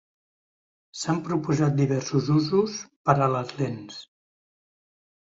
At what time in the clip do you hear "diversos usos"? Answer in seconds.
1.81-2.77